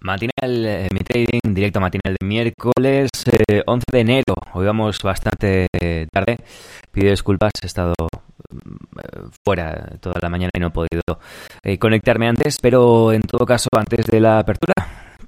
Matinal, 0.00 0.64
eh, 0.64 0.88
mi 0.92 1.00
trading, 1.00 1.54
directo 1.54 1.80
matinal 1.80 2.16
de 2.20 2.26
miércoles 2.26 3.10
eh, 3.48 3.62
11 3.66 3.84
de 3.92 4.00
enero. 4.00 4.34
Hoy 4.52 4.64
vamos 4.66 5.00
bastante 5.02 5.66
eh, 5.72 6.06
tarde. 6.12 6.36
Pido 6.92 7.10
disculpas, 7.10 7.50
he 7.62 7.66
estado 7.66 7.94
mm, 8.50 9.30
fuera 9.44 9.98
toda 10.00 10.20
la 10.22 10.28
mañana 10.28 10.50
y 10.54 10.60
no 10.60 10.68
he 10.68 10.70
podido 10.70 11.02
eh, 11.64 11.78
conectarme 11.78 12.28
antes, 12.28 12.58
pero 12.60 13.12
en 13.12 13.22
todo 13.22 13.44
caso 13.44 13.68
antes 13.76 14.06
de 14.06 14.20
la 14.20 14.38
apertura, 14.38 14.74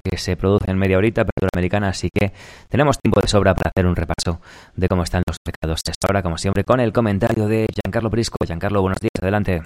que 0.05 0.17
se 0.17 0.37
produce 0.37 0.71
en 0.71 0.79
media 0.79 0.99
horita, 0.99 1.23
apertura 1.23 1.51
americana, 1.53 1.89
así 1.89 2.09
que 2.13 2.33
tenemos 2.69 2.99
tiempo 2.99 3.21
de 3.21 3.29
sobra 3.29 3.55
para 3.55 3.71
hacer 3.75 3.87
un 3.87 3.97
repaso 3.97 4.41
de 4.77 4.89
cómo 4.89 5.03
están 5.03 5.23
los 5.27 5.37
mercados. 5.45 5.81
Ahora, 6.07 6.23
como 6.23 6.39
siempre, 6.39 6.65
con 6.65 6.81
el 6.81 6.93
comentario 6.93 7.49
de 7.49 7.67
Giancarlo 7.75 8.11
Prisco. 8.11 8.37
Giancarlo, 8.47 8.81
buenos 8.83 9.01
días, 9.01 9.21
adelante. 9.21 9.63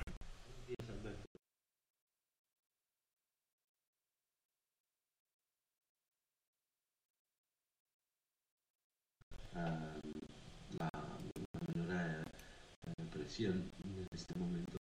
En 13.41 14.07
este 14.15 14.39
momento 14.39 14.77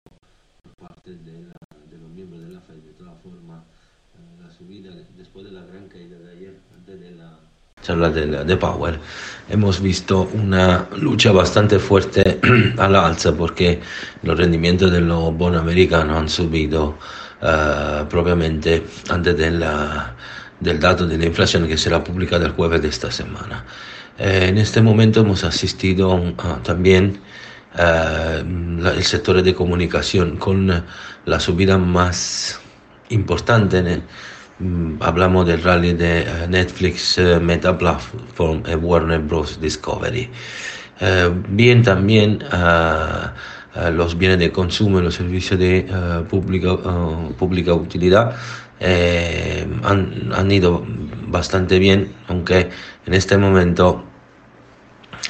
por 0.62 0.88
parte 0.88 1.10
de, 1.10 1.42
la, 1.42 1.58
de, 1.90 1.98
los 1.98 2.10
miembros 2.14 2.40
de 2.42 2.54
la 2.54 2.60
FED. 2.60 2.74
De 2.74 2.90
eh, 2.90 4.42
la 4.42 4.50
subida 4.56 4.90
después 5.16 5.44
de 5.44 5.52
la 5.52 5.62
gran 5.62 5.88
caída 5.88 6.16
de 6.18 6.30
ayer, 6.32 6.54
antes 6.76 7.00
de 7.00 7.10
la 7.10 8.44
de, 8.44 8.56
Power, 8.56 8.98
hemos 9.50 9.80
visto 9.80 10.28
una 10.32 10.88
lucha 10.96 11.32
bastante 11.32 11.78
fuerte 11.78 12.40
al 12.78 12.96
alza 12.96 13.36
porque 13.36 13.80
los 14.22 14.38
rendimientos 14.38 14.90
de 14.92 15.00
los 15.00 15.36
bonos 15.36 15.60
americanos 15.60 16.16
han 16.16 16.28
subido 16.28 16.96
uh, 17.42 18.06
propiamente 18.08 18.84
antes 19.10 19.36
de 19.36 19.50
la, 19.50 20.14
del 20.60 20.80
dato 20.80 21.06
de 21.06 21.18
la 21.18 21.26
inflación 21.26 21.66
que 21.66 21.76
será 21.76 22.02
publicado 22.02 22.48
jueves 22.54 22.80
de 22.80 22.88
esta 22.88 23.10
semana. 23.10 23.64
Eh, 24.18 24.46
en 24.48 24.58
este 24.58 24.80
momento 24.80 25.20
hemos 25.20 25.42
asistido 25.42 26.34
también 26.62 27.18
eh, 27.76 28.42
el 28.96 29.04
sector 29.04 29.42
de 29.42 29.54
comunicación 29.54 30.36
con 30.36 30.84
la 31.24 31.40
subida 31.40 31.78
más 31.78 32.60
importante. 33.08 34.02
Mm, 34.60 35.02
hablamos 35.02 35.46
del 35.46 35.62
rally 35.62 35.94
de 35.94 36.20
eh, 36.20 36.26
Netflix, 36.48 37.18
Meta 37.40 37.76
Platform 37.76 38.62
Warner 38.82 39.20
Bros. 39.20 39.60
Discovery. 39.60 40.30
bien 41.48 41.82
también 41.82 42.38
los 43.92 44.16
bienes 44.16 44.38
de 44.38 44.52
consumo 44.52 45.00
y 45.00 45.02
los 45.02 45.14
servicios 45.14 45.58
de 45.58 45.86
pública, 46.30 46.76
pública 47.36 47.74
utilidad 47.74 48.36
han, 49.82 50.32
han, 50.32 50.52
ido 50.52 50.86
bastante 51.26 51.78
bien, 51.78 52.14
aunque 52.28 52.70
en 53.06 53.14
este 53.14 53.36
momento 53.36 54.04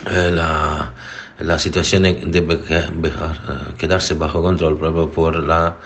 la, 0.04 0.92
la 1.38 1.58
situación 1.58 2.02
debe 2.02 2.60
quedarse 3.76 4.14
bajo 4.14 4.42
control 4.42 4.78
proprio 4.78 5.10
por 5.10 5.42
la, 5.42 5.76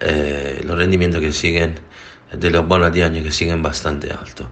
eh, 0.00 0.62
los 0.64 0.76
rendimientos 0.76 1.20
que 1.20 1.32
siguen 1.32 1.78
de 2.32 2.50
los 2.50 2.66
bonos 2.66 2.92
de 2.92 3.04
año 3.04 3.22
que 3.22 3.32
siguen 3.32 3.62
bastante 3.62 4.10
altos. 4.10 4.46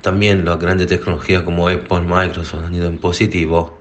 También 0.00 0.44
las 0.44 0.58
grandes 0.58 0.86
tecnologías 0.86 1.42
como 1.42 1.68
Apple, 1.68 2.00
Microsoft 2.00 2.64
han 2.64 2.74
ido 2.74 2.86
en 2.86 2.98
positivo. 2.98 3.80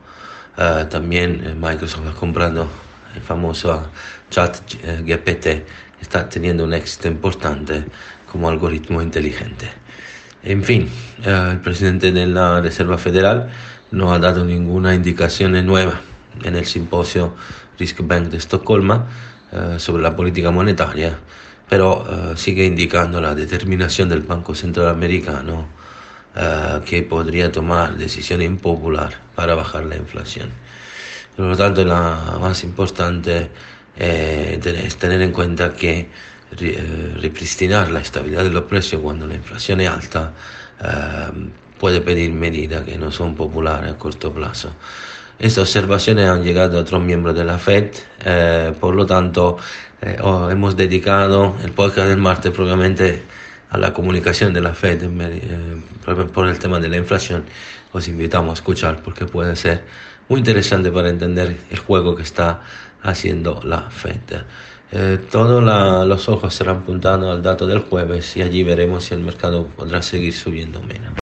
Eh, 0.57 0.85
también 0.89 1.43
eh, 1.45 1.55
Microsoft 1.55 2.07
ha 2.07 2.13
comprado 2.13 2.67
el 3.15 3.21
famoso 3.21 3.89
chat 4.29 4.57
GPT, 5.05 5.65
está 6.01 6.27
teniendo 6.27 6.63
un 6.63 6.73
éxito 6.73 7.07
importante 7.07 7.85
como 8.31 8.49
algoritmo 8.49 9.01
inteligente. 9.01 9.69
En 10.47 10.63
fin, 10.63 10.87
el 11.25 11.59
presidente 11.59 12.13
de 12.13 12.25
la 12.25 12.61
Reserva 12.61 12.97
Federal 12.97 13.49
no 13.91 14.13
ha 14.13 14.17
dado 14.17 14.45
ninguna 14.45 14.95
indicación 14.95 15.51
nueva 15.65 15.99
en 16.41 16.55
el 16.55 16.65
simposio 16.65 17.35
Risk 17.77 17.99
Bank 18.07 18.29
de 18.29 18.37
Estocolmo 18.37 19.05
eh, 19.51 19.75
sobre 19.77 20.03
la 20.03 20.15
política 20.15 20.49
monetaria, 20.49 21.19
pero 21.67 22.05
eh, 22.09 22.37
sigue 22.37 22.63
indicando 22.63 23.19
la 23.19 23.35
determinación 23.35 24.07
del 24.07 24.21
Banco 24.21 24.55
Central 24.55 24.87
Americano 24.87 25.67
eh, 26.33 26.79
que 26.85 27.03
podría 27.03 27.51
tomar 27.51 27.97
decisiones 27.97 28.47
impopulares 28.47 29.17
para 29.35 29.53
bajar 29.53 29.83
la 29.83 29.97
inflación. 29.97 30.49
Por 31.35 31.47
lo 31.47 31.57
tanto, 31.57 31.83
la 31.83 32.37
más 32.39 32.63
importante 32.63 33.51
es 33.97 34.95
tener 34.95 35.21
en 35.21 35.33
cuenta 35.33 35.73
que 35.73 36.09
repristinar 36.51 37.91
la 37.91 37.99
estabilidad 37.99 38.43
de 38.43 38.51
los 38.51 38.63
precios 38.63 39.01
cuando 39.01 39.27
la 39.27 39.35
inflación 39.35 39.81
es 39.81 39.89
alta 39.89 40.33
puede 41.79 42.01
pedir 42.01 42.31
medidas 42.33 42.83
que 42.83 42.97
no 42.97 43.11
son 43.11 43.35
populares 43.35 43.91
a 43.91 43.97
corto 43.97 44.33
plazo. 44.33 44.71
Estas 45.39 45.59
observaciones 45.59 46.27
han 46.27 46.43
llegado 46.43 46.77
a 46.77 46.81
otros 46.81 47.01
miembros 47.01 47.35
de 47.35 47.43
la 47.43 47.59
FED, 47.59 47.91
eh, 48.25 48.73
por 48.79 48.95
lo 48.95 49.05
tanto 49.05 49.57
eh, 50.01 50.17
oh, 50.21 50.49
hemos 50.49 50.75
dedicado 50.75 51.55
el 51.63 51.71
podcast 51.71 52.07
del 52.07 52.17
martes 52.17 52.51
propiamente 52.51 53.21
a 53.69 53.77
la 53.77 53.93
comunicación 53.93 54.53
de 54.53 54.61
la 54.61 54.73
FED 54.73 55.03
eh, 55.03 55.81
por 56.33 56.47
el 56.47 56.57
tema 56.57 56.79
de 56.79 56.89
la 56.89 56.97
inflación. 56.97 57.45
Os 57.91 58.07
invitamos 58.07 58.51
a 58.51 58.53
escuchar 58.53 59.03
porque 59.03 59.25
puede 59.25 59.55
ser 59.55 59.85
muy 60.27 60.39
interesante 60.39 60.91
para 60.91 61.09
entender 61.09 61.55
el 61.69 61.79
juego 61.79 62.15
que 62.15 62.23
está 62.23 62.61
haciendo 63.03 63.61
la 63.63 63.91
FED. 63.91 64.43
Todos 65.31 66.07
los 66.07 66.29
ojos 66.29 66.53
serán 66.53 66.77
apuntando 66.77 67.31
al 67.31 67.41
dato 67.41 67.67
del 67.67 67.79
jueves 67.79 68.37
y 68.37 68.41
allí 68.41 68.63
veremos 68.63 69.05
si 69.05 69.13
el 69.13 69.21
mercado 69.21 69.67
podrá 69.67 70.01
seguir 70.01 70.33
subiendo 70.33 70.81
menos. 70.81 71.13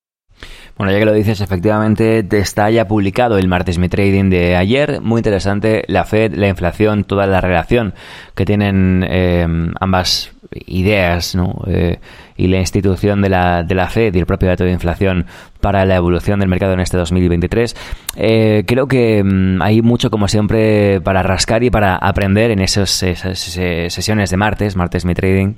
Bueno, 0.78 0.92
ya 0.92 1.00
que 1.00 1.06
lo 1.06 1.14
dices, 1.14 1.40
efectivamente 1.40 2.26
está 2.32 2.70
ya 2.70 2.86
publicado 2.86 3.38
el 3.38 3.48
martes 3.48 3.78
mi 3.78 3.88
trading 3.88 4.30
de 4.30 4.58
ayer. 4.58 5.00
Muy 5.02 5.20
interesante 5.20 5.86
la 5.88 6.04
Fed, 6.04 6.34
la 6.34 6.50
inflación, 6.50 7.06
toda 7.06 7.28
la 7.28 7.40
relación 7.40 7.94
que 8.36 8.46
tienen 8.46 9.06
eh, 9.08 9.48
ambas 9.80 10.34
ideas, 10.66 11.34
¿no? 11.34 11.64
Eh, 11.68 12.00
y 12.38 12.48
la 12.48 12.58
institución 12.58 13.22
de 13.22 13.30
la, 13.30 13.64
de 13.64 13.74
la 13.74 13.88
Fed 13.88 14.14
y 14.14 14.20
el 14.20 14.26
propio 14.26 14.50
dato 14.50 14.66
de 14.66 14.72
inflación 14.72 15.26
para 15.62 15.86
la 15.86 15.96
evolución 15.96 16.42
del 16.42 16.50
mercado 16.50 16.74
en 16.74 16.82
este 16.82 16.98
2023. 16.98 17.76
Eh, 18.18 18.64
creo 18.68 18.88
que 18.88 19.24
mm, 19.24 19.62
hay 19.62 19.82
mucho, 19.82 20.12
como 20.12 20.28
siempre, 20.28 21.00
para 21.00 21.24
rascar 21.24 21.64
y 21.64 21.70
para 21.70 21.96
aprender 21.96 22.52
en 22.52 22.60
esas, 22.60 23.02
esas 23.02 23.40
sesiones 23.40 24.30
de 24.30 24.38
martes, 24.38 24.76
martes 24.76 25.06
mi 25.06 25.14
trading 25.14 25.54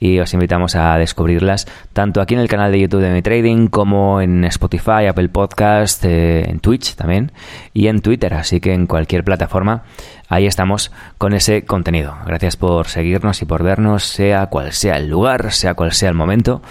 y 0.00 0.18
os 0.20 0.32
invitamos 0.34 0.76
a 0.76 0.96
descubrirlas 0.96 1.66
tanto 1.92 2.20
aquí 2.20 2.34
en 2.34 2.40
el 2.40 2.48
canal 2.48 2.72
de 2.72 2.80
YouTube 2.80 3.00
de 3.00 3.12
Mi 3.12 3.22
Trading 3.22 3.68
como 3.68 4.20
en 4.20 4.44
Spotify, 4.44 5.06
Apple 5.08 5.28
Podcast, 5.28 6.04
eh, 6.04 6.48
en 6.48 6.60
Twitch 6.60 6.94
también 6.94 7.32
y 7.74 7.88
en 7.88 8.00
Twitter, 8.00 8.34
así 8.34 8.60
que 8.60 8.72
en 8.72 8.86
cualquier 8.86 9.24
plataforma 9.24 9.82
ahí 10.28 10.46
estamos 10.46 10.92
con 11.16 11.34
ese 11.34 11.64
contenido. 11.64 12.16
Gracias 12.26 12.56
por 12.56 12.86
seguirnos 12.86 13.42
y 13.42 13.44
por 13.44 13.62
vernos, 13.62 14.04
sea 14.04 14.46
cual 14.46 14.72
sea 14.72 14.96
el 14.96 15.08
lugar, 15.08 15.52
sea 15.52 15.74
cual 15.74 15.92
sea 15.92 16.10
el 16.10 16.14
momento. 16.14 16.62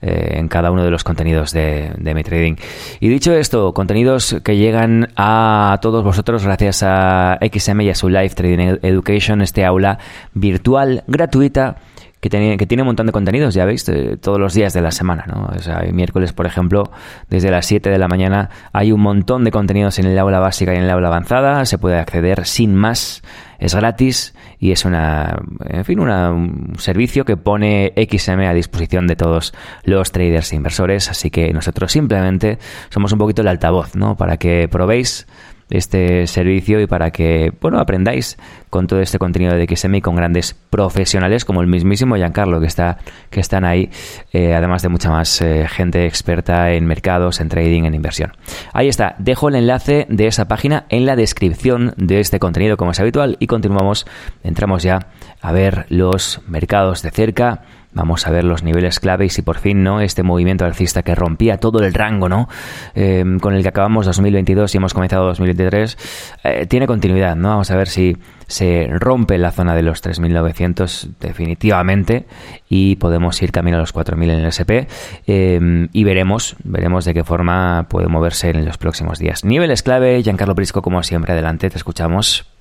Eh, 0.00 0.38
en 0.38 0.46
cada 0.46 0.70
uno 0.70 0.84
de 0.84 0.92
los 0.92 1.02
contenidos 1.02 1.50
de, 1.50 1.90
de 1.98 2.14
Mi 2.14 2.22
Trading. 2.22 2.54
Y 3.00 3.08
dicho 3.08 3.32
esto, 3.32 3.74
contenidos 3.74 4.36
que 4.44 4.56
llegan 4.56 5.08
a 5.16 5.76
todos 5.82 6.04
vosotros 6.04 6.44
gracias 6.44 6.84
a 6.84 7.36
XM 7.42 7.80
y 7.80 7.90
a 7.90 7.96
su 7.96 8.08
Live 8.08 8.28
Trading 8.28 8.78
Education, 8.80 9.42
este 9.42 9.64
aula 9.64 9.98
virtual 10.34 11.02
gratuita 11.08 11.78
que 12.20 12.28
tiene, 12.28 12.56
que 12.56 12.66
tiene 12.66 12.82
un 12.82 12.88
montón 12.88 13.06
de 13.06 13.12
contenidos, 13.12 13.54
ya 13.54 13.64
veis, 13.64 13.84
todos 14.20 14.38
los 14.38 14.54
días 14.54 14.72
de 14.72 14.80
la 14.80 14.90
semana, 14.90 15.24
¿no? 15.26 15.50
O 15.56 15.58
sea, 15.60 15.80
el 15.80 15.92
miércoles, 15.92 16.32
por 16.32 16.46
ejemplo, 16.46 16.90
desde 17.28 17.50
las 17.50 17.66
7 17.66 17.90
de 17.90 17.98
la 17.98 18.08
mañana 18.08 18.50
hay 18.72 18.92
un 18.92 19.00
montón 19.00 19.44
de 19.44 19.50
contenidos 19.50 19.98
en 19.98 20.06
el 20.06 20.18
aula 20.18 20.40
básica 20.40 20.74
y 20.74 20.76
en 20.76 20.84
el 20.84 20.90
aula 20.90 21.08
avanzada, 21.08 21.64
se 21.64 21.78
puede 21.78 21.98
acceder 21.98 22.44
sin 22.46 22.74
más, 22.74 23.22
es 23.58 23.74
gratis 23.74 24.34
y 24.58 24.72
es 24.72 24.84
una, 24.84 25.38
en 25.64 25.84
fin, 25.84 26.00
un 26.00 26.74
servicio 26.78 27.24
que 27.24 27.36
pone 27.36 27.92
XM 27.96 28.40
a 28.40 28.54
disposición 28.54 29.06
de 29.06 29.16
todos 29.16 29.54
los 29.84 30.10
traders 30.10 30.52
e 30.52 30.56
inversores, 30.56 31.08
así 31.10 31.30
que 31.30 31.52
nosotros 31.52 31.92
simplemente 31.92 32.58
somos 32.88 33.12
un 33.12 33.18
poquito 33.18 33.42
el 33.42 33.48
altavoz, 33.48 33.94
¿no? 33.94 34.16
Para 34.16 34.36
que 34.36 34.68
probéis 34.68 35.26
este 35.70 36.26
servicio 36.26 36.80
y 36.80 36.86
para 36.86 37.10
que, 37.10 37.52
bueno, 37.60 37.78
aprendáis 37.78 38.38
con 38.70 38.86
todo 38.86 39.00
este 39.00 39.18
contenido 39.18 39.54
de 39.54 39.66
XM 39.66 40.00
con 40.00 40.16
grandes 40.16 40.54
profesionales 40.54 41.44
como 41.44 41.60
el 41.60 41.66
mismísimo 41.66 42.16
Giancarlo 42.16 42.60
que 42.60 42.66
está 42.66 42.98
que 43.30 43.40
están 43.40 43.64
ahí, 43.64 43.90
eh, 44.32 44.54
además 44.54 44.82
de 44.82 44.88
mucha 44.88 45.10
más 45.10 45.40
eh, 45.40 45.66
gente 45.68 46.06
experta 46.06 46.72
en 46.72 46.86
mercados, 46.86 47.40
en 47.40 47.48
trading, 47.48 47.84
en 47.84 47.94
inversión. 47.94 48.32
Ahí 48.72 48.88
está, 48.88 49.14
dejo 49.18 49.48
el 49.48 49.56
enlace 49.56 50.06
de 50.08 50.26
esa 50.26 50.48
página 50.48 50.86
en 50.88 51.06
la 51.06 51.16
descripción 51.16 51.94
de 51.96 52.20
este 52.20 52.38
contenido 52.38 52.76
como 52.76 52.92
es 52.92 53.00
habitual 53.00 53.36
y 53.40 53.46
continuamos, 53.46 54.06
entramos 54.42 54.82
ya 54.82 55.08
a 55.40 55.52
ver 55.52 55.86
los 55.88 56.40
mercados 56.46 57.02
de 57.02 57.10
cerca 57.10 57.62
Vamos 57.92 58.26
a 58.26 58.30
ver 58.30 58.44
los 58.44 58.62
niveles 58.62 59.00
clave 59.00 59.24
y 59.24 59.28
si 59.30 59.42
por 59.42 59.58
fin 59.58 59.82
no 59.82 60.00
este 60.00 60.22
movimiento 60.22 60.64
alcista 60.64 61.02
que 61.02 61.14
rompía 61.14 61.56
todo 61.56 61.80
el 61.80 61.94
rango, 61.94 62.28
¿no? 62.28 62.48
Em, 62.94 63.38
con 63.38 63.54
el 63.54 63.62
que 63.62 63.68
acabamos 63.68 64.04
2022 64.06 64.74
y 64.74 64.78
hemos 64.78 64.92
comenzado 64.92 65.24
2023 65.26 65.96
eh, 66.44 66.66
tiene 66.66 66.86
continuidad, 66.86 67.34
¿no? 67.34 67.48
Vamos 67.48 67.70
a 67.70 67.76
ver 67.76 67.88
si 67.88 68.16
se 68.46 68.88
rompe 68.90 69.38
la 69.38 69.52
zona 69.52 69.74
de 69.74 69.82
los 69.82 70.02
3.900 70.02 71.16
definitivamente 71.18 72.26
y 72.68 72.96
podemos 72.96 73.40
ir 73.42 73.52
camino 73.52 73.78
a 73.78 73.80
los 73.80 73.94
4.000 73.94 74.22
en 74.22 74.30
el 74.30 74.46
SP 74.52 74.88
em, 75.26 75.88
y 75.92 76.04
veremos, 76.04 76.56
veremos 76.64 77.04
de 77.06 77.14
qué 77.14 77.24
forma 77.24 77.86
puede 77.88 78.08
moverse 78.08 78.50
en 78.50 78.64
los 78.64 78.76
próximos 78.76 79.18
días. 79.18 79.44
Niveles 79.44 79.82
clave, 79.82 80.22
Giancarlo 80.22 80.54
Prisco 80.54 80.82
como 80.82 81.02
siempre, 81.02 81.32
adelante, 81.32 81.70
te 81.70 81.78
escuchamos. 81.78 82.57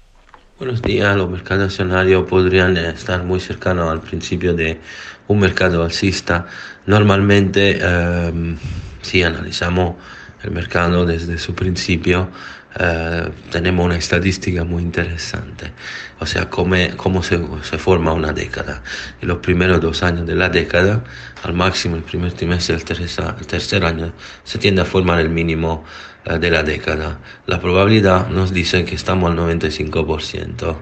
Buenos 0.59 0.81
días, 0.81 1.15
los 1.15 1.29
mercados 1.29 1.65
accionarios 1.65 2.27
podrían 2.27 2.75
estar 2.77 3.21
muy 3.23 3.39
cercanos 3.39 3.91
al 3.91 4.01
principio 4.01 4.55
de 4.55 4.81
un 5.27 5.37
mercado 5.39 5.83
alcista. 5.83 6.47
Normalmente, 6.87 7.77
em, 7.79 8.57
si 9.03 9.21
analizamos 9.21 9.97
el 10.41 10.49
mercado 10.49 11.05
desde 11.05 11.37
su 11.37 11.53
principio, 11.53 12.31
eh, 12.79 13.29
tenemos 13.49 13.85
una 13.85 13.95
estadística 13.95 14.63
muy 14.63 14.83
interesante, 14.83 15.71
o 16.19 16.25
sea, 16.25 16.49
cómo, 16.49 16.75
cómo 16.97 17.23
se, 17.23 17.39
se, 17.63 17.77
forma 17.77 18.13
una 18.13 18.33
década. 18.33 18.83
En 19.21 19.29
los 19.29 19.37
primeros 19.37 19.79
dos 19.81 20.03
años 20.03 20.27
de 20.27 20.35
la 20.35 20.49
década, 20.49 21.03
al 21.43 21.53
máximo 21.53 21.95
el 21.95 22.03
primer 22.03 22.33
trimestre 22.33 22.75
del 22.75 22.83
tercer, 22.83 23.33
tercer 23.47 23.85
año, 23.85 24.13
se 24.43 24.59
tiende 24.59 24.81
a 24.81 24.85
formar 24.85 25.19
el 25.19 25.29
mínimo 25.29 25.85
eh, 26.25 26.37
de 26.37 26.51
la 26.51 26.61
década. 26.61 27.19
La 27.45 27.59
probabilidad 27.59 28.27
nos 28.27 28.51
dice 28.51 28.83
que 28.85 28.95
estamos 28.95 29.31
al 29.31 29.37
95%. 29.37 30.77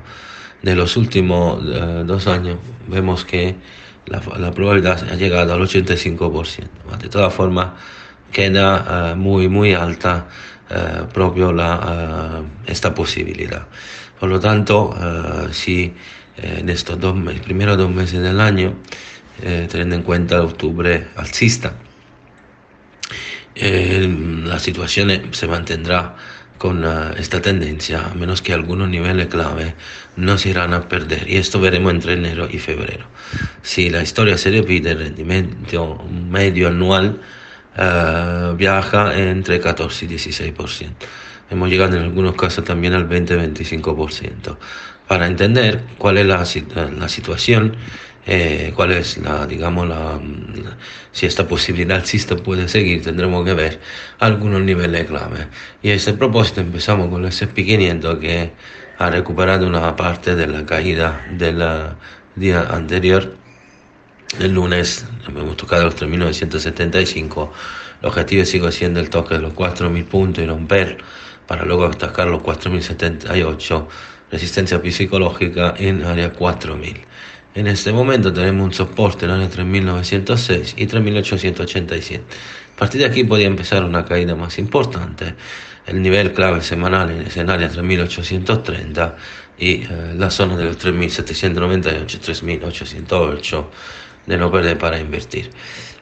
De 0.64 0.76
los 0.76 0.98
últimos 0.98 1.64
eh, 1.64 2.04
dos 2.06 2.28
años 2.28 2.58
vemos 2.88 3.24
que 3.24 3.56
la, 4.08 4.22
la, 4.38 4.52
probabilidad 4.52 5.08
ha 5.12 5.16
llegado 5.16 5.54
al 5.54 5.62
85%. 5.62 6.98
De 7.00 7.10
todas 7.10 7.34
formas, 7.34 7.70
queda 8.36 9.14
uh, 9.14 9.16
muy, 9.16 9.48
muy 9.48 9.74
alta 9.74 10.28
uh, 10.70 11.08
proprio 11.08 11.52
la, 11.52 12.44
esta 12.66 12.94
posibilidad. 12.94 13.68
Por 14.20 14.30
lo 14.30 14.40
tanto, 14.40 14.96
si 15.52 15.94
en 16.38 16.70
estos 16.70 17.00
dos, 17.00 17.16
primeros 17.44 17.78
dos 17.78 17.92
meses 17.92 18.22
del 18.22 18.40
año, 18.40 18.76
teniendo 19.42 19.96
en 19.96 20.04
cuenta 20.04 20.42
octubre 20.42 21.08
alcista, 21.18 21.74
eh, 23.56 24.08
la 24.44 24.60
situación 24.60 25.34
se 25.34 25.48
mantendrá 25.48 26.16
con 26.58 26.86
esta 27.18 27.42
tendencia, 27.42 28.08
a 28.08 28.14
menos 28.14 28.42
que 28.42 28.54
algunos 28.54 28.90
niveles 28.90 29.28
clave 29.28 29.76
no 30.16 30.38
se 30.38 30.50
irán 30.50 30.74
a 30.74 30.88
perder. 30.88 31.30
Y 31.30 31.38
esto 31.38 31.60
veremos 31.60 31.94
entre 31.94 32.14
enero 32.14 32.48
y 32.50 32.60
febrero. 32.60 33.06
Si 33.62 33.90
la 33.90 34.02
historia 34.02 34.38
se 34.38 34.52
repite, 34.52 34.92
el 34.92 35.00
rendimiento 35.00 36.04
medio 36.10 36.70
anual 36.70 37.22
uh, 37.78 38.56
viaja 38.56 39.18
entre 39.18 39.60
14 39.60 40.06
y 40.06 40.08
16%. 40.10 40.92
Hemos 41.50 41.70
llegado 41.70 41.96
en 41.98 42.04
algunos 42.04 42.36
casos 42.36 42.64
también 42.66 42.94
al 42.94 43.08
20-25%. 43.08 44.58
Para 45.08 45.28
entender 45.28 45.84
cuál 45.98 46.18
es 46.18 46.26
la, 46.26 46.90
la 46.90 47.08
situación 47.08 47.78
eh, 48.28 48.74
cuál 48.76 48.92
es 48.92 49.20
la, 49.20 49.46
digamos, 49.46 49.88
la, 49.88 50.20
si 51.12 51.28
esta 51.28 51.48
posibilidad 51.48 51.98
alcista 51.98 52.36
puede 52.36 52.68
seguir, 52.68 53.04
tendremos 53.04 53.46
que 53.46 53.54
ver 53.54 53.80
algunos 54.20 54.62
niveles 54.62 55.06
clave. 55.06 55.48
Y 55.84 55.92
a 55.92 55.94
ese 55.94 56.14
propósito 56.14 56.62
empezamos 56.62 57.10
con 57.10 57.24
el 57.24 57.32
SP500 57.32 58.20
que 58.20 58.52
ha 58.98 59.10
recuperado 59.12 59.68
una 59.68 59.96
parte 59.96 60.36
de 60.36 60.48
la 60.48 60.66
caída 60.66 61.24
del 61.32 61.64
día 62.36 62.62
anterior. 62.62 63.36
El 64.40 64.54
lunes 64.54 65.06
hemos 65.28 65.56
tocado 65.56 65.86
los 65.86 65.96
3.975. 65.96 67.52
El 68.02 68.08
objetivo 68.08 68.44
sigue 68.44 68.72
siendo 68.72 69.00
el 69.00 69.10
toque 69.10 69.36
de 69.36 69.42
los 69.42 69.54
4.000 69.54 70.06
puntos 70.06 70.44
y 70.44 70.48
romper 70.48 70.98
para 71.48 71.64
luego 71.64 71.86
atacar 71.86 72.28
los 72.28 72.42
4.078. 72.44 73.88
Resistencia 74.32 74.82
psicológica 74.92 75.76
en 75.78 76.04
área 76.04 76.34
4.000. 76.34 76.98
En 77.54 77.68
este 77.68 77.94
momento 77.94 78.34
tenemos 78.34 78.66
un 78.66 78.74
soporte 78.74 79.24
en 79.24 79.32
año 79.32 79.48
3906 79.48 80.76
y 80.78 80.86
3887. 80.86 82.24
A 82.74 82.78
partir 82.78 83.00
de 83.00 83.08
aquí 83.08 83.24
podría 83.24 83.48
empezar 83.48 83.86
una 83.86 84.04
caída 84.04 84.36
más 84.36 84.60
importante. 84.60 85.36
El 85.86 86.02
nivel 86.02 86.34
clave 86.34 86.60
semanal 86.62 87.12
en 87.12 87.40
el 87.40 87.50
área 87.50 87.70
3830 87.70 89.16
y 89.58 89.84
eh, 89.84 90.14
la 90.18 90.30
zona 90.30 90.58
de 90.58 90.66
los 90.66 90.78
3798 90.78 92.20
3808 92.20 93.72
de 94.26 94.38
no 94.38 94.52
perder 94.52 94.78
para 94.78 95.00
invertir. 95.00 95.52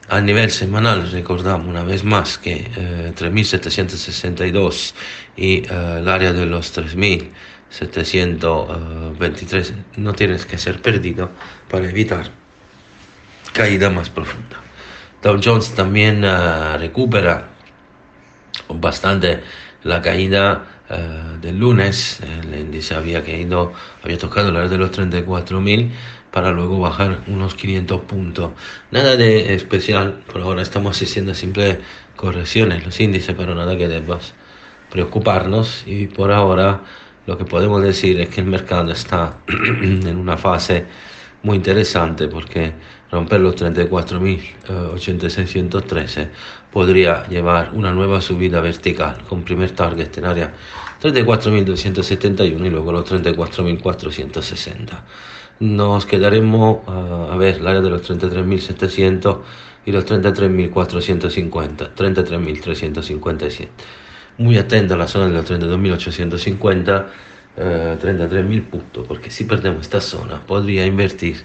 A 0.08 0.20
nivel 0.20 0.50
semanal 0.50 1.10
recordamos 1.10 1.66
una 1.66 1.82
vez 1.82 2.04
más 2.04 2.38
que 2.38 2.70
eh, 2.76 3.12
3762 3.14 4.94
y 5.36 5.58
eh, 5.58 5.66
el 5.98 6.08
área 6.08 6.32
de 6.32 6.46
los 6.46 6.72
3000 6.72 7.32
723 7.74 9.74
no 9.96 10.12
tienes 10.12 10.46
que 10.46 10.58
ser 10.58 10.80
perdido 10.80 11.32
para 11.68 11.90
evitar 11.90 12.30
caída 13.52 13.90
más 13.90 14.10
profunda. 14.10 14.60
Dow 15.22 15.40
Jones 15.42 15.74
también 15.74 16.24
uh, 16.24 16.78
recupera 16.78 17.48
bastante 18.68 19.42
la 19.82 20.00
caída 20.00 20.84
uh, 20.88 21.36
del 21.40 21.58
lunes. 21.58 22.20
El 22.20 22.54
índice 22.54 22.94
había 22.94 23.24
caído, 23.24 23.72
había 24.04 24.18
tocado 24.18 24.52
la 24.52 24.68
de 24.68 24.78
los 24.78 24.92
34.000 24.92 25.90
para 26.34 26.50
luego 26.50 26.80
bajar 26.80 27.20
unos 27.28 27.54
500 27.54 28.00
puntos. 28.00 28.50
Nada 28.90 29.16
de 29.16 29.54
especial, 29.54 30.24
por 30.32 30.40
ahora 30.40 30.62
estamos 30.62 31.00
haciendo 31.00 31.32
simple 31.32 31.78
correcciones 32.16 32.84
los 32.84 32.98
índices, 32.98 33.36
pero 33.38 33.54
nada 33.54 33.76
que 33.76 33.86
debas 33.86 34.34
preocuparnos 34.90 35.84
y 35.86 36.08
por 36.08 36.32
ahora 36.32 36.80
lo 37.28 37.38
que 37.38 37.44
podemos 37.44 37.84
decir 37.84 38.20
es 38.20 38.30
que 38.30 38.40
el 38.40 38.48
mercado 38.48 38.90
está 38.90 39.36
en 39.48 40.16
una 40.16 40.36
fase 40.36 40.86
muy 41.44 41.58
interesante 41.58 42.26
porque 42.26 42.72
romper 43.12 43.40
los 43.40 43.54
34.8613 43.54 46.30
podría 46.72 47.28
llevar 47.28 47.70
una 47.74 47.92
nueva 47.92 48.20
subida 48.20 48.60
vertical 48.60 49.22
con 49.28 49.44
primer 49.44 49.70
target 49.70 50.18
en 50.18 50.24
área 50.24 50.52
34.271 51.00 52.66
y 52.66 52.70
luego 52.70 52.90
los 52.90 53.08
34.460. 53.08 55.00
Nos 55.60 56.06
quedaremos 56.06 56.86
uh, 56.86 57.32
a 57.32 57.36
ver 57.36 57.56
el 57.56 57.66
área 57.66 57.80
de 57.80 57.90
los 57.90 58.10
33.700 58.10 59.40
y 59.86 59.92
los 59.92 60.04
33.450, 60.06 61.94
33.357 61.94 63.68
muy 64.38 64.58
atento 64.58 64.94
a 64.94 64.96
la 64.96 65.06
zona 65.06 65.26
de 65.26 65.32
los 65.32 65.50
32.850, 65.50 67.06
eh, 67.56 67.96
33.000 68.02 68.62
puntos, 68.64 69.06
porque 69.06 69.30
si 69.30 69.44
perdemos 69.44 69.82
esta 69.82 70.00
zona 70.00 70.40
podría 70.44 70.84
invertir 70.86 71.42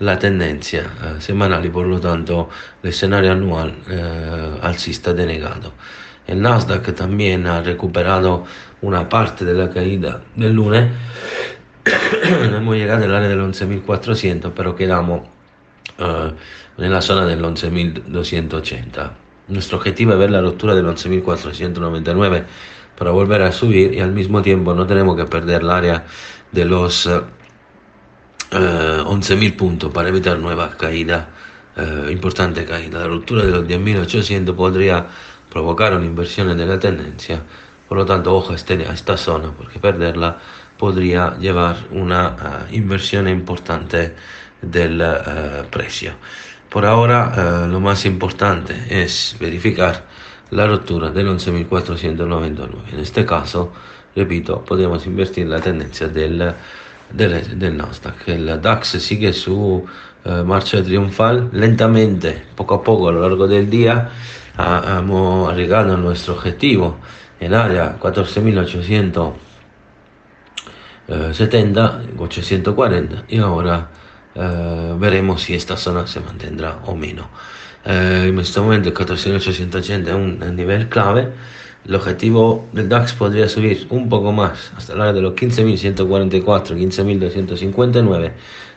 la 0.00 0.18
tendencia 0.18 0.80
eh, 0.80 1.20
semanal 1.20 1.64
y 1.64 1.70
por 1.70 1.86
lo 1.86 2.00
tanto 2.00 2.48
el 2.82 2.90
escenario 2.90 3.32
anual 3.32 3.76
eh, 3.88 4.58
alcista 4.62 5.12
denegado. 5.12 5.74
El 6.26 6.40
Nasdaq 6.40 6.94
también 6.94 7.46
ha 7.46 7.62
recuperado 7.62 8.44
una 8.80 9.08
parte 9.08 9.44
de 9.44 9.54
la 9.54 9.70
caída 9.70 10.22
del 10.36 10.52
lunes. 10.52 10.90
No 12.22 12.56
hemos 12.56 12.76
llegado 12.76 13.04
al 13.04 13.14
área 13.14 13.28
del 13.28 13.40
11.400, 13.40 14.52
pero 14.54 14.74
quedamos 14.76 15.22
eh, 15.98 16.32
en 16.78 16.92
la 16.92 17.00
zona 17.00 17.26
del 17.26 17.42
11.280. 17.42 19.12
Nuestro 19.48 19.78
objetivo 19.78 20.12
es 20.12 20.18
ver 20.18 20.30
la 20.30 20.40
ruptura 20.40 20.74
del 20.74 20.86
11.499 20.86 22.44
para 22.96 23.10
volver 23.10 23.42
a 23.42 23.52
subir 23.52 23.94
y 23.94 24.00
al 24.00 24.12
mismo 24.12 24.42
tiempo 24.42 24.74
no 24.74 24.86
tenemos 24.86 25.16
que 25.16 25.24
perder 25.24 25.62
el 25.62 25.70
área 25.70 26.04
de 26.52 26.64
los 26.64 27.08
11.000 28.50 29.56
puntos 29.56 29.92
para 29.92 30.08
evitar 30.08 30.38
nuevas 30.38 30.76
caídas, 30.76 31.26
importante 32.10 32.64
caída. 32.64 33.00
La 33.00 33.08
ruptura 33.08 33.44
de 33.44 33.50
los 33.50 33.64
10.800 33.64 34.54
podría 34.54 35.06
provocar 35.50 35.94
una 35.94 36.06
inversión 36.06 36.56
de 36.56 36.66
la 36.66 36.78
tendencia. 36.78 37.42
Por 37.88 37.98
lo 37.98 38.06
tanto, 38.06 38.34
ojo 38.34 38.52
a 38.52 38.56
esta 38.56 39.16
zona, 39.16 39.52
porque 39.52 39.78
perderla 39.78 40.38
podría 40.82 41.38
llevar 41.38 41.76
una 41.92 42.66
inversión 42.72 43.28
importante 43.28 44.16
del 44.60 45.00
precio. 45.70 46.14
Por 46.68 46.84
ahora, 46.84 47.68
lo 47.68 47.78
más 47.78 48.04
importante 48.04 48.74
es 48.90 49.36
verificar 49.38 50.04
la 50.50 50.66
ruptura 50.66 51.12
del 51.12 51.28
11.499. 51.28 52.94
En 52.94 52.98
este 52.98 53.24
caso, 53.24 53.72
repito, 54.16 54.64
podemos 54.64 55.06
invertir 55.06 55.46
la 55.46 55.60
tendencia 55.60 56.08
del, 56.08 56.52
del, 57.12 57.56
del 57.60 57.76
Nasdaq. 57.76 58.26
El 58.26 58.60
DAX 58.60 58.88
sigue 59.00 59.32
su 59.32 59.84
eh, 60.24 60.42
marcha 60.44 60.82
triunfal 60.82 61.48
lentamente, 61.52 62.42
poco 62.56 62.74
a 62.74 62.82
poco 62.82 63.08
a 63.08 63.12
lo 63.12 63.20
largo 63.22 63.46
del 63.46 63.70
día. 63.70 64.10
hemos 64.58 65.56
llegado 65.56 65.94
a 65.94 65.96
nuestro 65.96 66.34
objetivo 66.34 66.98
en 67.38 67.54
área 67.54 67.96
14.870, 71.12 72.18
840 72.18 73.24
y 73.28 73.38
ahora 73.38 73.88
eh, 74.34 74.94
veremos 74.98 75.42
si 75.42 75.54
esta 75.54 75.76
zona 75.76 76.06
se 76.06 76.20
mantendrá 76.20 76.78
o 76.86 76.94
menos. 76.94 77.26
Eh, 77.84 78.26
en 78.28 78.38
este 78.38 78.60
momento 78.60 78.88
el 78.88 78.94
14.880 78.94 80.08
es 80.08 80.14
un 80.14 80.56
nivel 80.56 80.88
clave. 80.88 81.32
El 81.84 81.96
objetivo 81.96 82.68
del 82.72 82.88
DAX 82.88 83.12
podría 83.12 83.48
subir 83.48 83.88
un 83.90 84.08
poco 84.08 84.30
más 84.30 84.72
hasta 84.76 84.94
la 84.94 85.12
de 85.12 85.20
los 85.20 85.34
15.144, 85.34 86.44
15.259. 86.44 88.32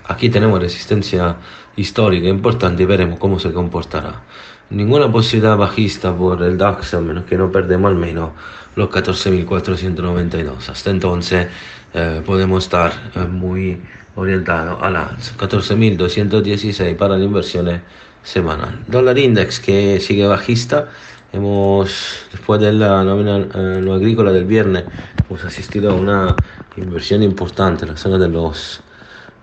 Aquí 0.08 0.30
tenemos 0.30 0.60
resistencia 0.60 1.38
histórica 1.76 2.28
importante 2.28 2.84
y 2.84 2.86
veremos 2.86 3.20
cómo 3.20 3.40
se 3.40 3.52
comportará. 3.54 4.24
Ninguna 4.72 5.12
posibilidad 5.12 5.56
bajista 5.56 6.16
por 6.16 6.42
el 6.42 6.58
DAX, 6.58 6.96
a 6.96 7.02
menos 7.02 7.26
que 7.26 7.38
no 7.38 7.52
perdemos 7.52 7.92
al 7.92 7.98
menos 7.98 8.32
los 8.76 8.90
14.492. 8.90 10.70
Hasta 10.70 10.90
entonces 10.90 11.48
eh, 11.96 12.22
podemos 12.26 12.66
estar 12.66 12.92
eh, 13.16 13.20
muy 13.20 13.82
orientados 14.16 14.84
al 14.84 14.98
alza. 14.98 15.34
14.216 15.38 16.96
para 16.98 17.16
las 17.16 17.26
inversiones 17.26 17.82
semanal. 18.22 18.84
Dólar 18.88 19.18
index 19.18 19.62
que 19.62 20.02
sigue 20.02 20.28
bajista. 20.28 20.90
Hemos, 21.32 22.28
después 22.32 22.60
de 22.60 22.74
la 22.74 23.02
nómina 23.04 23.38
eh, 23.38 23.82
no 23.82 23.94
agrícola 23.94 24.32
del 24.34 24.44
viernes, 24.44 24.84
hemos 25.30 25.46
asistido 25.46 25.92
a 25.92 25.94
una 25.94 26.36
inversión 26.76 27.24
importante 27.24 27.86
en 27.86 27.92
la 27.92 27.98
zona 27.98 28.18
de 28.18 28.28
los 28.28 28.82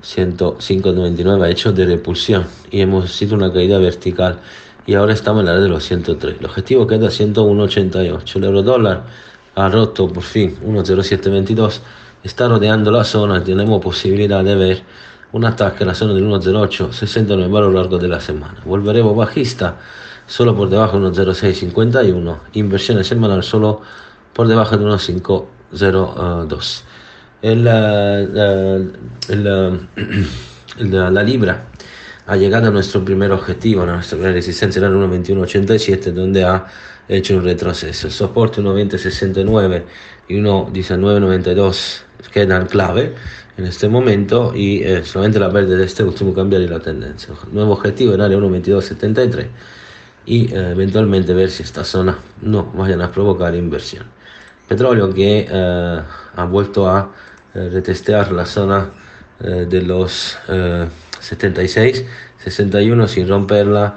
105.99, 0.02 1.42
ha 1.42 1.48
hecho 1.48 1.72
de 1.72 1.86
repulsión 1.86 2.46
y 2.70 2.80
hemos 2.80 3.12
sido 3.12 3.34
una 3.34 3.52
caída 3.52 3.78
vertical 3.78 4.40
y 4.84 4.94
ahora 4.94 5.12
estamos 5.12 5.40
en 5.40 5.46
la 5.46 5.52
área 5.52 5.64
de 5.64 5.68
los 5.70 5.84
103. 5.84 6.36
El 6.40 6.46
objetivo 6.46 6.86
queda 6.86 7.08
101.88. 7.08 8.36
El 8.36 8.44
euro 8.44 8.62
dólar 8.62 9.04
ha 9.54 9.68
roto 9.68 10.08
por 10.12 10.22
fin 10.22 10.56
1.0722, 10.64 11.80
está 12.24 12.48
rodeando 12.48 12.90
la 12.90 13.04
zona 13.04 13.42
tenemos 13.42 13.80
posibilidad 13.80 14.44
de 14.44 14.54
ver 14.54 14.82
un 15.32 15.44
ataque 15.44 15.84
en 15.84 15.88
la 15.88 15.94
zona 15.94 16.14
del 16.14 16.24
1.08, 16.24 16.92
69 16.92 17.58
a 17.58 17.60
lo 17.62 17.70
largo 17.70 17.98
de 17.98 18.08
la 18.08 18.20
semana. 18.20 18.60
Volveremos 18.64 19.16
bajista 19.16 19.78
solo 20.26 20.54
por 20.54 20.68
debajo 20.68 21.00
de 21.00 21.08
1.0651, 21.08 22.36
inversiones 22.52 23.06
semanal 23.06 23.42
solo 23.42 23.80
por 24.32 24.46
debajo 24.46 24.76
de 24.76 24.84
1.502. 24.84 26.82
El, 27.42 27.64
la 31.12 31.22
libra 31.22 31.66
ha 32.26 32.36
llegado 32.36 32.68
a 32.68 32.70
nuestro 32.70 33.04
primer 33.04 33.32
objetivo, 33.32 33.84
nuestra 33.84 34.18
resistencia 34.18 34.78
era 34.78 34.88
el 34.88 34.94
1.2187, 34.94 36.12
donde 36.12 36.44
ha 36.44 36.66
hecho 37.08 37.36
un 37.36 37.44
retroceso. 37.44 38.06
El 38.06 38.12
soporte 38.12 38.60
1.2069 38.60 39.84
y 40.28 40.36
1.1992 40.36 42.02
quedan 42.30 42.66
clave 42.66 43.14
en 43.56 43.66
este 43.66 43.88
momento 43.88 44.52
y 44.54 44.82
eh, 44.82 45.04
solamente 45.04 45.38
la 45.38 45.52
pérdida 45.52 45.76
de 45.76 45.84
este 45.84 46.02
último 46.02 46.32
cambiaría 46.32 46.68
la 46.68 46.80
tendencia. 46.80 47.34
Nuevo 47.50 47.72
objetivo 47.72 48.14
en 48.14 48.20
área 48.20 48.38
1.2273 48.38 49.48
y 50.24 50.54
eh, 50.54 50.70
eventualmente 50.70 51.34
ver 51.34 51.50
si 51.50 51.62
esta 51.62 51.84
zona 51.84 52.18
no 52.40 52.72
vayan 52.72 53.02
a 53.02 53.10
provocar 53.10 53.54
inversión. 53.54 54.06
Petróleo 54.68 55.12
que 55.12 55.46
eh, 55.50 56.00
ha 56.36 56.44
vuelto 56.44 56.88
a 56.88 57.12
retestear 57.54 58.32
la 58.32 58.46
zona 58.46 58.90
de 59.38 59.82
los 59.82 60.38
76, 61.20 62.02
61 62.38 63.08
sin 63.08 63.28
romperla, 63.28 63.94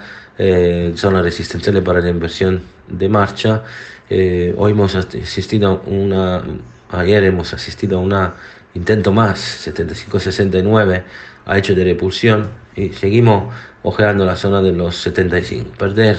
zona 0.96 1.22
resistencial 1.22 1.82
para 1.82 2.02
la 2.02 2.10
inversión 2.10 2.62
de 2.90 3.08
marcha. 3.08 3.64
hoy 4.10 4.72
hemos 4.72 4.94
asistido 4.96 5.70
a 5.70 5.90
una, 5.90 6.44
ayer 6.90 7.24
hemos 7.24 7.54
asistido 7.54 7.98
a 7.98 8.02
una 8.02 8.36
intento 8.76 9.12
más, 9.12 9.66
75-69, 9.68 11.04
ha 11.46 11.58
hecho 11.58 11.74
de 11.74 11.84
repulsión 11.84 12.50
y 12.76 12.90
seguimos 12.90 13.54
ojeando 13.84 14.26
la 14.26 14.36
zona 14.36 14.62
de 14.62 14.74
los 14.74 14.98
75. 14.98 15.72
Perder 15.78 16.18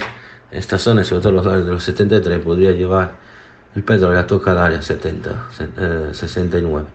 esta 0.50 0.78
zona, 0.78 1.04
sobre 1.04 1.22
todo 1.22 1.32
los 1.32 1.46
áreas 1.46 1.66
de 1.66 1.72
los 1.72 1.84
73, 1.84 2.38
podría 2.40 2.72
llevar 2.72 3.14
el 3.74 3.84
petróleo 3.84 4.18
a 4.18 4.26
tocar 4.26 4.56
el 4.56 4.62
área 4.62 4.82
70, 4.82 5.48
69. 6.12 6.86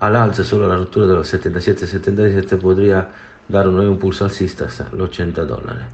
Al 0.00 0.16
alza 0.16 0.44
solo 0.44 0.68
la 0.68 0.76
ruptura 0.76 1.06
de 1.06 1.14
los 1.14 1.32
77-77 1.32 2.60
podría 2.60 3.10
dar 3.48 3.68
un 3.68 3.76
nuevo 3.76 3.92
impulso 3.92 4.24
alcista 4.24 4.66
hasta 4.66 4.88
los 4.92 5.08
80 5.10 5.44
dólares. 5.44 5.84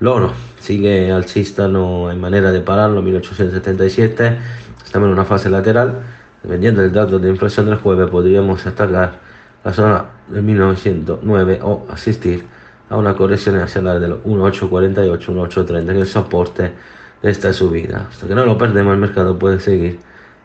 L'oro 0.00 0.32
sigue 0.60 1.10
alcista, 1.10 1.68
no 1.68 2.08
hay 2.08 2.16
manera 2.16 2.52
de 2.52 2.60
pararlo, 2.60 3.00
1877, 3.00 4.38
estamos 4.84 5.06
en 5.06 5.12
una 5.12 5.24
fase 5.24 5.48
lateral 5.48 6.02
Dependiendo 6.46 6.80
del 6.80 6.92
dato 6.92 7.18
de 7.18 7.28
inflación 7.28 7.66
del 7.66 7.74
jueves, 7.74 8.08
podríamos 8.08 8.64
atacar 8.64 9.18
la 9.64 9.72
zona 9.72 10.04
de 10.28 10.40
1909 10.40 11.58
o 11.60 11.84
asistir 11.90 12.46
a 12.88 12.96
una 12.96 13.16
corrección 13.16 13.56
hacia 13.56 13.82
la 13.82 13.98
de 13.98 14.06
1848, 14.06 15.32
1830, 15.32 15.92
que 15.92 15.98
es 15.98 16.06
el 16.06 16.12
soporte 16.12 16.72
de 17.20 17.30
esta 17.32 17.52
subida. 17.52 18.06
Hasta 18.08 18.28
que 18.28 18.34
no 18.36 18.46
lo 18.46 18.56
perdemos, 18.56 18.94
el 18.94 19.00
mercado 19.00 19.36
puede 19.36 19.58
seguir 19.58 19.98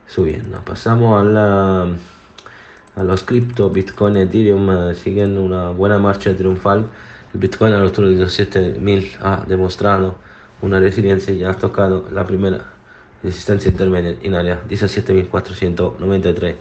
subiendo. 0.08 0.60
Pasamos 0.66 1.22
a, 1.22 1.24
la, 1.24 1.96
a 2.96 3.04
los 3.04 3.24
cripto, 3.24 3.70
Bitcoin 3.70 4.18
Ethereum 4.18 4.72
eh, 4.72 4.96
siguen 4.96 5.38
una 5.38 5.70
buena 5.70 6.00
marcha 6.00 6.36
triunfal. 6.36 6.88
El 7.32 7.40
Bitcoin 7.40 7.76
a 7.76 7.78
los 7.78 7.94
17.000 7.94 9.18
ha 9.22 9.46
demostrado 9.48 10.16
una 10.64 10.80
resiliencia 10.80 11.32
y 11.32 11.44
ha 11.44 11.54
tocado 11.54 12.08
la 12.12 12.26
primera 12.26 12.81
resistencia 13.24 13.72
intermedia 13.72 14.18
en 14.22 14.36
área 14.36 14.62
17.493 14.68 16.56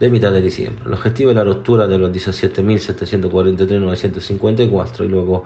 de 0.00 0.10
mitad 0.10 0.32
de 0.32 0.42
diciembre. 0.42 0.82
El 0.86 0.94
objetivo 0.94 1.30
es 1.30 1.36
la 1.36 1.44
ruptura 1.44 1.86
de 1.86 1.98
los 1.98 2.10
17.743.954 2.10 5.04
y 5.04 5.08
luego 5.08 5.44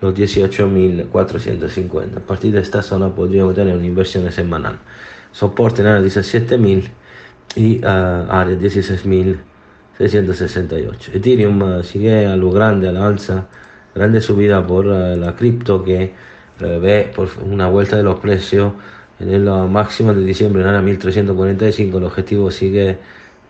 los 0.00 0.14
18.450. 0.14 2.16
A 2.16 2.20
partir 2.20 2.52
de 2.52 2.60
esta 2.60 2.82
zona 2.82 3.12
podríamos 3.14 3.54
tener 3.54 3.76
una 3.76 3.86
inversión 3.86 4.30
semanal. 4.30 4.78
Soporte 5.32 5.80
en 5.82 5.88
área 5.88 6.02
17.000 6.02 6.88
y 7.56 7.82
uh, 7.82 7.86
área 8.28 8.56
16.668. 8.58 11.14
Ethereum 11.14 11.62
uh, 11.62 11.82
sigue 11.82 12.26
a 12.26 12.36
lo 12.36 12.50
grande, 12.50 12.88
a 12.88 12.92
la 12.92 13.06
alza, 13.06 13.46
grande 13.94 14.20
subida 14.20 14.66
por 14.66 14.86
uh, 14.86 15.16
la 15.16 15.34
cripto 15.34 15.82
que 15.82 16.12
ve 16.58 17.12
por 17.14 17.28
una 17.44 17.68
vuelta 17.68 17.98
de 17.98 18.02
los 18.02 18.18
precios 18.18 18.72
en 19.18 19.30
el 19.30 19.44
máximo 19.68 20.12
de 20.12 20.22
diciembre 20.24 20.60
en 20.62 20.68
área 20.68 20.82
1345 20.82 21.98
el 21.98 22.04
objetivo 22.04 22.50
sigue 22.50 22.98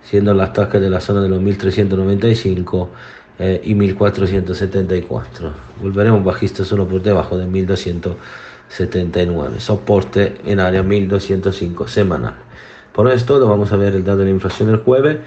siendo 0.02 0.34
las 0.34 0.52
tascas 0.52 0.80
de 0.80 0.90
la 0.90 1.00
zona 1.00 1.22
de 1.22 1.28
los 1.28 1.40
1395 1.40 2.90
eh, 3.38 3.60
y 3.64 3.74
1474 3.74 5.52
volveremos 5.82 6.24
bajistas 6.24 6.68
solo 6.68 6.86
por 6.86 7.02
debajo 7.02 7.36
de 7.36 7.46
1279 7.46 9.60
soporte 9.60 10.36
en 10.44 10.60
área 10.60 10.82
1205 10.82 11.88
semanal. 11.88 12.34
Por 12.92 13.10
esto 13.10 13.44
vamos 13.46 13.72
a 13.72 13.76
ver 13.76 13.94
el 13.94 14.04
dato 14.04 14.18
de 14.18 14.24
la 14.24 14.30
inflación 14.30 14.70
el 14.70 14.78
jueves 14.78 15.18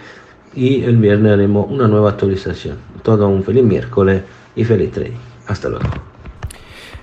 y 0.55 0.83
el 0.83 0.97
viernes 0.97 1.33
haremos 1.33 1.69
una 1.69 1.87
nueva 1.87 2.09
actualización. 2.09 2.77
Todo 3.03 3.27
un 3.27 3.43
feliz 3.43 3.63
miércoles 3.63 4.23
y 4.55 4.63
feliz 4.63 4.91
trading. 4.91 5.19
Hasta 5.45 5.69
luego 5.69 6.08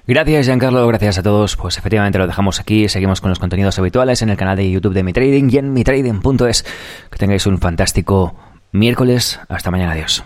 Gracias, 0.07 0.47
Giancarlo. 0.47 0.87
Gracias 0.87 1.19
a 1.19 1.23
todos. 1.23 1.57
Pues 1.57 1.79
efectivamente 1.79 2.19
lo 2.19 2.27
dejamos 2.27 2.61
aquí. 2.61 2.89
Seguimos 2.89 3.21
con 3.21 3.31
los 3.31 3.39
contenidos 3.39 3.79
habituales 3.79 4.23
en 4.23 4.31
el 4.31 4.37
canal 4.37 4.57
de 4.57 4.71
YouTube 4.71 4.95
de 4.95 5.03
Mi 5.03 5.13
Trading 5.13 5.49
y 5.51 5.59
en 5.59 5.73
mitrading.es. 5.73 6.65
Que 7.11 7.19
tengáis 7.19 7.47
un 7.47 7.59
fantástico 7.59 8.35
miércoles. 8.73 9.41
Hasta 9.49 9.71
mañana. 9.71 9.93
Adiós. 9.93 10.25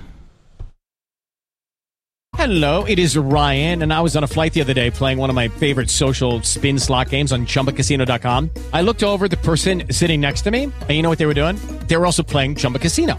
Hello, 2.37 2.85
it 2.85 2.99
is 2.99 3.19
Ryan, 3.19 3.83
and 3.83 3.93
I 3.93 4.01
was 4.01 4.17
on 4.17 4.25
a 4.25 4.27
flight 4.27 4.55
the 4.55 4.63
other 4.63 4.73
day 4.73 4.91
playing 4.91 5.19
one 5.19 5.29
of 5.29 5.37
my 5.37 5.49
favorite 5.49 5.91
social 5.91 6.41
spin 6.43 6.79
slot 6.79 7.11
games 7.11 7.33
on 7.33 7.45
chumbacasino.com. 7.45 8.49
I 8.73 8.81
looked 8.81 9.03
over 9.03 9.29
the 9.29 9.37
person 9.37 9.83
sitting 9.91 10.21
next 10.21 10.43
to 10.43 10.51
me, 10.51 10.65
and 10.65 10.91
you 10.91 11.03
know 11.03 11.11
what 11.11 11.19
they 11.19 11.27
were 11.27 11.35
doing? 11.35 11.57
They 11.87 11.99
were 11.99 12.07
also 12.07 12.23
playing 12.23 12.55
Chumba 12.57 12.79
Casino. 12.79 13.19